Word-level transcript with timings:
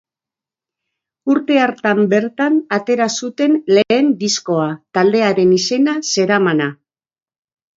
Urte 1.33 1.59
hartan 1.65 2.01
bertan 2.13 2.57
atera 2.77 3.07
zuten 3.19 3.53
lehen 3.79 4.09
diskoa, 4.25 4.67
taldearen 4.99 5.53
izena 5.61 5.97
zeramana. 6.15 6.73